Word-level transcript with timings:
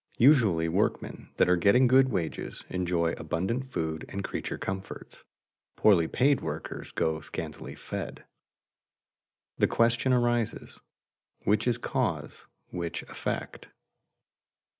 _Usually 0.17 0.67
workmen 0.67 1.29
that 1.37 1.47
are 1.47 1.55
getting 1.55 1.85
good 1.85 2.09
wages 2.09 2.65
enjoy 2.69 3.11
abundant 3.17 3.71
food 3.71 4.03
and 4.09 4.23
creature 4.23 4.57
comforts; 4.57 5.23
poorly 5.75 6.07
paid 6.07 6.41
workers 6.41 6.91
go 6.91 7.21
scantily 7.21 7.75
fed. 7.75 8.25
The 9.59 9.67
question 9.67 10.11
arises: 10.11 10.79
which 11.43 11.67
is 11.67 11.77
cause, 11.77 12.47
which 12.71 13.03
effect? 13.03 13.67